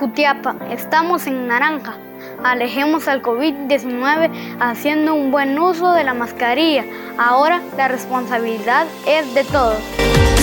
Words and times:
Jutiapa, 0.00 0.56
estamos 0.70 1.26
en 1.26 1.46
naranja. 1.46 1.98
Alejemos 2.42 3.06
al 3.06 3.20
COVID-19 3.20 4.30
haciendo 4.58 5.14
un 5.14 5.30
buen 5.30 5.58
uso 5.58 5.92
de 5.92 6.04
la 6.04 6.14
mascarilla. 6.14 6.86
Ahora 7.18 7.60
la 7.76 7.86
responsabilidad 7.88 8.86
es 9.06 9.34
de 9.34 9.44
todos. 9.44 10.39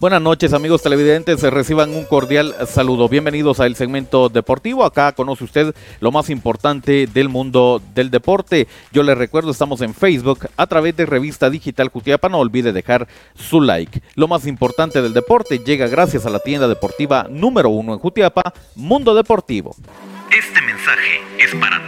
Buenas 0.00 0.22
noches 0.22 0.52
amigos 0.52 0.80
televidentes, 0.80 1.42
reciban 1.42 1.90
un 1.90 2.04
cordial 2.04 2.54
saludo. 2.68 3.08
Bienvenidos 3.08 3.58
al 3.58 3.74
segmento 3.74 4.28
deportivo. 4.28 4.84
Acá 4.84 5.10
conoce 5.10 5.42
usted 5.42 5.74
lo 5.98 6.12
más 6.12 6.30
importante 6.30 7.08
del 7.08 7.28
mundo 7.28 7.82
del 7.96 8.08
deporte. 8.08 8.68
Yo 8.92 9.02
les 9.02 9.18
recuerdo, 9.18 9.50
estamos 9.50 9.80
en 9.80 9.94
Facebook 9.94 10.50
a 10.56 10.68
través 10.68 10.96
de 10.96 11.04
Revista 11.04 11.50
Digital 11.50 11.88
Jutiapa. 11.88 12.28
No 12.28 12.38
olvide 12.38 12.72
dejar 12.72 13.08
su 13.34 13.60
like. 13.60 14.00
Lo 14.14 14.28
más 14.28 14.46
importante 14.46 15.02
del 15.02 15.14
deporte 15.14 15.58
llega 15.58 15.88
gracias 15.88 16.26
a 16.26 16.30
la 16.30 16.38
tienda 16.38 16.68
deportiva 16.68 17.26
número 17.28 17.68
uno 17.68 17.92
en 17.92 17.98
Jutiapa, 17.98 18.54
Mundo 18.76 19.16
Deportivo. 19.16 19.74
Este 20.30 20.62
mensaje 20.62 21.22
es 21.40 21.52
para. 21.56 21.87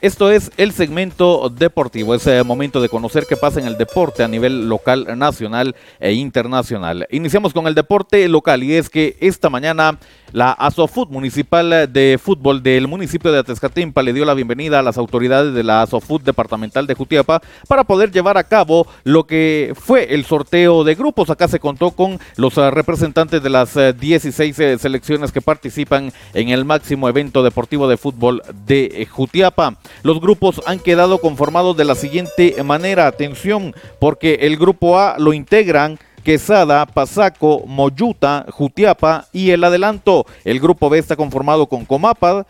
Esto 0.00 0.30
es 0.30 0.52
el 0.56 0.70
segmento 0.70 1.48
deportivo, 1.50 2.14
es 2.14 2.24
el 2.28 2.44
momento 2.44 2.80
de 2.80 2.88
conocer 2.88 3.26
qué 3.28 3.36
pasa 3.36 3.58
en 3.58 3.66
el 3.66 3.76
deporte 3.76 4.22
a 4.22 4.28
nivel 4.28 4.68
local, 4.68 5.18
nacional 5.18 5.74
e 5.98 6.12
internacional. 6.12 7.08
Iniciamos 7.10 7.52
con 7.52 7.66
el 7.66 7.74
deporte 7.74 8.28
local 8.28 8.62
y 8.62 8.74
es 8.76 8.90
que 8.90 9.16
esta 9.18 9.50
mañana 9.50 9.98
la 10.32 10.52
ASOFUT 10.52 11.10
Municipal 11.10 11.92
de 11.92 12.20
Fútbol 12.22 12.62
del 12.62 12.86
municipio 12.86 13.32
de 13.32 13.38
Atezcatempa 13.40 14.02
le 14.02 14.12
dio 14.12 14.24
la 14.24 14.34
bienvenida 14.34 14.78
a 14.78 14.82
las 14.82 14.98
autoridades 14.98 15.54
de 15.54 15.64
la 15.64 15.82
ASOFUT 15.82 16.22
Departamental 16.22 16.86
de 16.86 16.94
Jutiapa 16.94 17.40
para 17.66 17.82
poder 17.82 18.12
llevar 18.12 18.36
a 18.38 18.44
cabo 18.44 18.86
lo 19.02 19.26
que 19.26 19.72
fue 19.74 20.14
el 20.14 20.24
sorteo 20.24 20.84
de 20.84 20.94
grupos. 20.94 21.30
Acá 21.30 21.48
se 21.48 21.58
contó 21.58 21.90
con 21.90 22.20
los 22.36 22.56
ah, 22.58 22.70
representantes 22.70 23.42
de 23.42 23.50
las 23.50 23.74
16 23.98 24.58
eh, 24.60 24.78
selecciones 24.78 25.32
que 25.32 25.40
participan 25.40 26.12
en 26.34 26.50
el 26.50 26.64
máximo 26.64 27.08
evento 27.08 27.42
deportivo 27.42 27.88
de 27.88 27.96
fútbol 27.96 28.42
de 28.66 28.84
eh, 28.92 29.06
Jutiapa. 29.06 29.76
Los 30.02 30.20
grupos 30.20 30.60
han 30.66 30.78
quedado 30.78 31.18
conformados 31.18 31.76
de 31.76 31.84
la 31.84 31.94
siguiente 31.94 32.62
manera, 32.62 33.06
atención, 33.06 33.74
porque 33.98 34.38
el 34.42 34.56
grupo 34.56 34.98
A 34.98 35.18
lo 35.18 35.32
integran 35.32 35.98
Quesada, 36.22 36.84
Pasaco, 36.84 37.62
Moyuta, 37.66 38.44
Jutiapa 38.50 39.26
y 39.32 39.50
el 39.50 39.64
adelanto. 39.64 40.26
El 40.44 40.60
grupo 40.60 40.90
B 40.90 40.98
está 40.98 41.16
conformado 41.16 41.66
con 41.66 41.84
Comapa, 41.84 42.46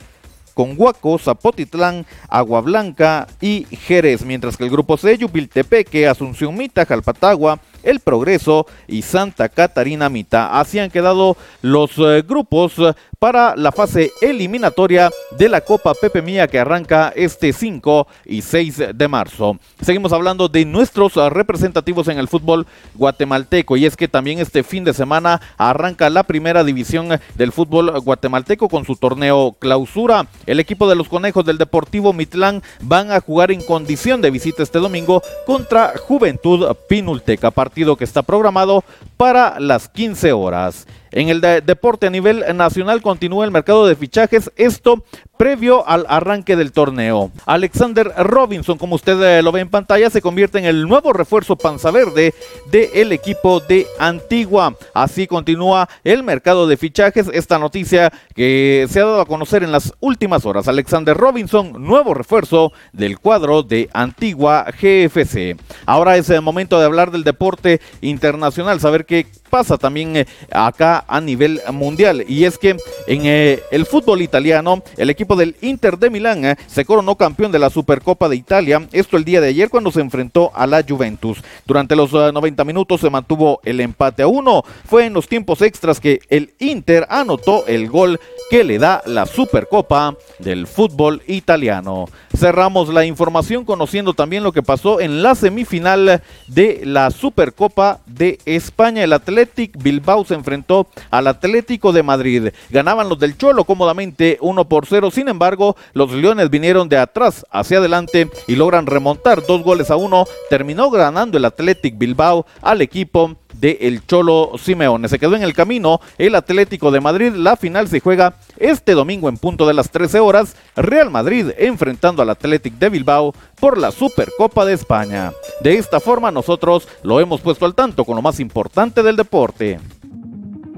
con 0.59 0.75
Huaco, 0.76 1.16
Zapotitlán, 1.19 2.04
Agua 2.28 2.60
Blanca 2.60 3.28
y 3.41 3.65
Jerez, 3.70 4.25
mientras 4.25 4.56
que 4.56 4.65
el 4.65 4.70
grupo 4.70 4.97
C, 4.97 5.16
Yupiltepeque, 5.16 6.09
Asunción 6.09 6.56
Mita, 6.56 6.84
Jalpatagua, 6.84 7.60
El 7.84 8.00
Progreso 8.00 8.66
y 8.88 9.03
Santa 9.03 9.49
Catarina 9.49 10.09
Mita. 10.09 10.59
Así 10.59 10.81
han 10.81 10.91
quedado 10.91 11.37
los 11.62 11.93
eh, 11.99 12.25
grupos 12.26 12.75
para 13.18 13.56
la 13.56 13.72
fase 13.72 14.12
eliminatoria 14.20 15.10
de 15.36 15.48
la 15.48 15.60
Copa 15.60 15.92
Pepe 15.94 16.22
Mía 16.22 16.46
que 16.46 16.60
arranca 16.60 17.12
este 17.16 17.52
5 17.52 18.06
y 18.26 18.42
6 18.42 18.82
de 18.94 19.08
marzo. 19.08 19.58
Seguimos 19.80 20.12
hablando 20.12 20.48
de 20.48 20.64
nuestros 20.64 21.14
representativos 21.32 22.06
en 22.08 22.18
el 22.18 22.28
fútbol 22.28 22.66
guatemalteco 22.94 23.76
y 23.76 23.86
es 23.86 23.96
que 23.96 24.06
también 24.06 24.38
este 24.38 24.62
fin 24.62 24.84
de 24.84 24.94
semana 24.94 25.40
arranca 25.56 26.10
la 26.10 26.22
primera 26.22 26.62
división 26.62 27.08
del 27.34 27.50
fútbol 27.50 27.90
guatemalteco 28.00 28.68
con 28.68 28.84
su 28.84 28.94
torneo 28.94 29.56
clausura. 29.58 30.28
El 30.46 30.60
equipo 30.60 30.88
de 30.88 30.94
los 30.94 31.08
conejos 31.08 31.44
del 31.44 31.58
Deportivo 31.58 32.12
Mitlán 32.12 32.62
van 32.82 33.10
a 33.10 33.20
jugar 33.20 33.50
en 33.50 33.62
condición 33.62 34.22
de 34.22 34.30
visita 34.30 34.62
este 34.62 34.78
domingo 34.78 35.22
contra 35.44 35.94
Juventud 35.98 36.68
Pinulteca, 36.88 37.50
partido 37.50 37.96
que 37.96 38.04
está 38.04 38.22
programado 38.22 38.84
para 39.18 39.60
las 39.60 39.90
15 39.90 40.32
horas. 40.32 40.86
En 41.10 41.28
el 41.28 41.40
deporte 41.40 42.06
a 42.06 42.10
nivel 42.10 42.44
nacional 42.54 43.00
continúa 43.02 43.44
el 43.44 43.50
mercado 43.50 43.86
de 43.86 43.96
fichajes, 43.96 44.50
esto 44.56 45.04
previo 45.38 45.86
al 45.88 46.04
arranque 46.08 46.56
del 46.56 46.72
torneo. 46.72 47.30
Alexander 47.46 48.12
Robinson, 48.18 48.76
como 48.76 48.96
usted 48.96 49.20
eh, 49.22 49.42
lo 49.42 49.52
ve 49.52 49.60
en 49.60 49.70
pantalla, 49.70 50.10
se 50.10 50.20
convierte 50.20 50.58
en 50.58 50.64
el 50.64 50.86
nuevo 50.86 51.12
refuerzo 51.12 51.56
panza 51.56 51.90
verde 51.90 52.34
del 52.70 53.12
equipo 53.12 53.60
de 53.60 53.86
Antigua. 53.98 54.76
Así 54.92 55.26
continúa 55.26 55.88
el 56.04 56.24
mercado 56.24 56.66
de 56.66 56.76
fichajes. 56.76 57.30
Esta 57.32 57.58
noticia 57.58 58.12
que 58.34 58.86
se 58.90 59.00
ha 59.00 59.04
dado 59.04 59.20
a 59.20 59.26
conocer 59.26 59.62
en 59.62 59.72
las 59.72 59.94
últimas 60.00 60.44
horas. 60.44 60.68
Alexander 60.68 61.16
Robinson, 61.16 61.72
nuevo 61.78 62.14
refuerzo 62.14 62.72
del 62.92 63.18
cuadro 63.18 63.62
de 63.62 63.88
Antigua 63.92 64.66
GFC. 64.70 65.56
Ahora 65.86 66.16
es 66.16 66.28
el 66.30 66.42
momento 66.42 66.78
de 66.78 66.84
hablar 66.84 67.12
del 67.12 67.24
deporte 67.24 67.80
internacional, 68.00 68.80
saber 68.80 69.06
qué 69.08 69.26
pasa 69.48 69.78
también 69.78 70.14
eh, 70.16 70.26
acá 70.52 71.04
a 71.08 71.20
nivel 71.20 71.60
mundial. 71.72 72.24
Y 72.28 72.44
es 72.44 72.58
que 72.58 72.76
en 73.06 73.22
eh, 73.24 73.60
el 73.70 73.86
fútbol 73.86 74.22
italiano, 74.22 74.82
el 74.96 75.10
equipo 75.10 75.34
del 75.34 75.56
Inter 75.62 75.98
de 75.98 76.10
Milán 76.10 76.44
eh, 76.44 76.56
se 76.66 76.84
coronó 76.84 77.16
campeón 77.16 77.50
de 77.50 77.58
la 77.58 77.70
Supercopa 77.70 78.28
de 78.28 78.36
Italia. 78.36 78.86
Esto 78.92 79.16
el 79.16 79.24
día 79.24 79.41
de 79.41 79.48
ayer 79.48 79.70
cuando 79.70 79.91
se 79.91 80.00
enfrentó 80.00 80.52
a 80.54 80.66
la 80.66 80.84
Juventus. 80.86 81.42
Durante 81.66 81.96
los 81.96 82.12
90 82.12 82.62
minutos 82.64 83.00
se 83.00 83.10
mantuvo 83.10 83.60
el 83.64 83.80
empate 83.80 84.22
a 84.22 84.28
uno. 84.28 84.62
Fue 84.84 85.06
en 85.06 85.14
los 85.14 85.26
tiempos 85.26 85.62
extras 85.62 85.98
que 85.98 86.20
el 86.28 86.52
Inter 86.58 87.06
anotó 87.08 87.66
el 87.66 87.88
gol 87.88 88.20
que 88.50 88.64
le 88.64 88.78
da 88.78 89.02
la 89.06 89.26
Supercopa 89.26 90.14
del 90.38 90.66
fútbol 90.66 91.22
italiano. 91.26 92.06
Cerramos 92.36 92.92
la 92.92 93.04
información 93.04 93.64
conociendo 93.64 94.14
también 94.14 94.42
lo 94.42 94.52
que 94.52 94.62
pasó 94.62 95.00
en 95.00 95.22
la 95.22 95.34
semifinal 95.34 96.22
de 96.46 96.82
la 96.84 97.10
Supercopa 97.10 98.00
de 98.06 98.38
España. 98.44 98.97
El 99.04 99.12
Athletic 99.12 99.82
Bilbao 99.82 100.25
se 100.25 100.34
enfrentó 100.34 100.88
al 101.10 101.26
Atlético 101.26 101.92
de 101.92 102.03
Madrid. 102.03 102.48
Ganaban 102.70 103.09
los 103.09 103.19
del 103.19 103.36
Cholo 103.36 103.64
cómodamente 103.64 104.38
1 104.40 104.69
por 104.69 104.87
0. 104.87 105.11
Sin 105.11 105.28
embargo, 105.28 105.76
los 105.93 106.12
Leones 106.12 106.50
vinieron 106.50 106.88
de 106.88 106.99
atrás 106.99 107.46
hacia 107.50 107.78
adelante 107.78 108.28
y 108.46 108.56
logran 108.56 108.87
remontar 108.87 109.44
dos 109.46 109.62
goles 109.62 109.90
a 109.90 109.96
uno. 109.96 110.26
Terminó 110.50 110.90
ganando 110.90 111.38
el 111.38 111.44
Athletic 111.44 111.96
Bilbao 111.99 112.46
al 112.62 112.82
equipo 112.82 113.37
de 113.55 113.78
el 113.82 114.06
Cholo 114.06 114.52
Simeone. 114.58 115.08
Se 115.08 115.19
quedó 115.19 115.37
en 115.37 115.43
el 115.43 115.55
camino 115.55 116.00
el 116.17 116.34
Atlético 116.34 116.90
de 116.90 117.00
Madrid. 117.00 117.32
La 117.32 117.56
final 117.56 117.88
se 117.88 118.00
juega 118.00 118.34
este 118.58 118.93
domingo 118.93 119.28
en 119.28 119.37
punto 119.37 119.66
de 119.66 119.75
las 119.75 119.90
13 119.90 120.20
horas. 120.20 120.56
Real 120.76 121.10
Madrid 121.10 121.50
enfrentando 121.58 122.22
al 122.22 122.31
Athletic 122.31 122.75
de 122.75 122.88
Bilbao 122.88 123.34
por 123.60 123.78
la 123.78 123.90
Supercopa 123.90 124.64
de 124.64 124.75
España. 124.75 125.32
De 125.60 125.76
esta 125.76 126.00
forma 126.00 126.31
nosotros 126.31 126.88
lo 127.02 127.20
hemos 127.20 127.40
puesto 127.40 127.66
al 127.66 127.75
tanto 127.75 128.05
con 128.05 128.16
lo 128.16 128.22
más 128.22 128.40
importante 128.40 129.02
del 129.02 129.16
deporte. 129.16 129.78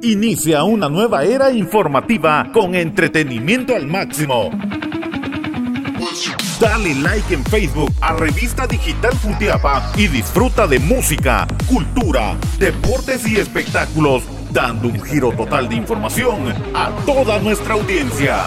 Inicia 0.02 0.64
una 0.64 0.88
nueva 0.88 1.24
era 1.24 1.52
informativa 1.52 2.50
con 2.54 2.74
entretenimiento 2.74 3.76
al 3.76 3.86
máximo. 3.86 4.50
Dale 6.58 6.94
like 6.94 7.32
en 7.34 7.44
Facebook 7.44 7.90
a 8.00 8.14
Revista 8.14 8.66
Digital 8.66 9.12
Futiapa 9.12 9.92
y 9.96 10.08
disfruta 10.08 10.66
de 10.66 10.78
música, 10.78 11.46
cultura, 11.66 12.36
deportes 12.58 13.26
y 13.26 13.36
espectáculos, 13.36 14.24
dando 14.52 14.88
un 14.88 15.00
giro 15.02 15.32
total 15.32 15.68
de 15.68 15.76
información 15.76 16.54
a 16.74 16.90
toda 17.06 17.38
nuestra 17.38 17.74
audiencia. 17.74 18.44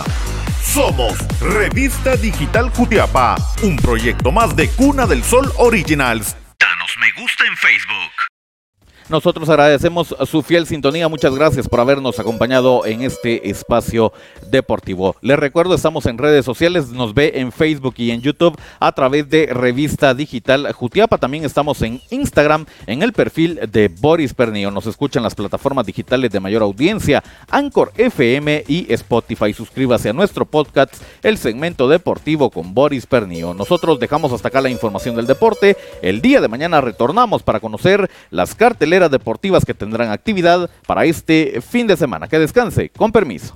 Somos 0.62 1.18
Revista 1.40 2.16
Digital 2.16 2.70
Jutiapa, 2.70 3.36
un 3.64 3.76
proyecto 3.78 4.32
más 4.32 4.56
de 4.56 4.70
Cuna 4.70 5.06
del 5.06 5.24
Sol 5.24 5.52
Originals. 5.58 6.36
Danos 6.60 6.92
me 7.00 7.22
gusta 7.22 7.46
en 7.46 7.58
Facebook. 7.58 8.13
Nosotros 9.10 9.50
agradecemos 9.50 10.16
su 10.26 10.42
fiel 10.42 10.66
sintonía. 10.66 11.08
Muchas 11.08 11.36
gracias 11.36 11.68
por 11.68 11.80
habernos 11.80 12.20
acompañado 12.20 12.86
en 12.86 13.02
este 13.02 13.50
espacio 13.50 14.14
deportivo. 14.50 15.16
Les 15.22 15.38
recuerdo, 15.38 15.76
estamos 15.76 16.06
en 16.06 16.18
redes 16.18 16.46
sociales, 16.46 16.90
nos 16.90 17.14
ve 17.14 17.34
en 17.36 17.52
Facebook 17.52 17.96
y 17.98 18.12
en 18.12 18.22
YouTube 18.22 18.58
a 18.80 18.92
través 18.94 19.30
de 19.30 19.48
Revista 19.48 20.14
Digital 20.14 20.72
Jutiapa. 20.72 21.18
También 21.18 21.44
estamos 21.44 21.82
en 21.82 22.02
Instagram 22.10 22.66
en 22.88 23.04
el 23.04 23.14
perfil 23.14 23.60
de 23.72 23.90
Boris 23.90 24.34
Pernillo. 24.34 24.72
Nos 24.72 24.88
escuchan 24.88 25.24
las 25.24 25.36
plataformas 25.36 25.86
digitales 25.86 26.32
de 26.32 26.40
mayor 26.40 26.64
audiencia, 26.64 27.24
Anchor 27.50 27.92
FM 27.98 28.64
y 28.68 28.92
Spotify. 28.94 29.54
Suscríbase 29.54 30.10
a 30.10 30.14
nuestro 30.14 30.46
podcast, 30.46 30.96
el 31.22 31.38
segmento 31.38 31.88
deportivo 31.88 32.50
con 32.50 32.74
Boris 32.74 33.06
Pernillo. 33.06 33.54
Nosotros 33.54 34.00
dejamos 34.00 34.32
hasta 34.32 34.48
acá 34.48 34.62
la 34.62 34.70
información 34.70 35.16
del 35.16 35.28
deporte. 35.28 35.78
El 36.02 36.22
día 36.22 36.42
de 36.42 36.48
mañana 36.48 36.82
retornamos 36.82 37.44
para 37.44 37.60
conocer 37.60 38.10
las 38.32 38.56
deportivas 39.10 39.66
que 39.66 39.74
tendrán 39.74 40.12
actividad 40.12 40.70
para 40.88 41.06
este 41.06 41.62
fin 41.62 41.88
de 41.88 41.98
semana. 41.98 42.28
Que 42.28 42.40
descanse, 42.40 42.90
con 42.90 43.12
permiso. 43.12 43.56